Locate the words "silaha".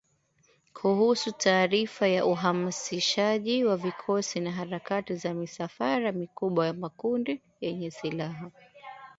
7.91-8.51